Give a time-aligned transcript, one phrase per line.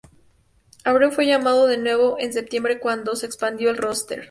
[0.83, 4.19] Abreu fue llamado de nuevo en septiembre, cuando se expandió el roster.